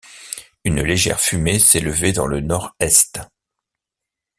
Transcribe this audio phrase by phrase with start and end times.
[0.63, 3.19] Une légère fumée s’élevait dans le nord-est.